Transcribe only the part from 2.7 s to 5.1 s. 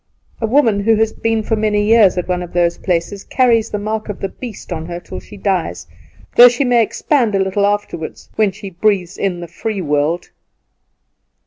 places carries the mark of the beast on her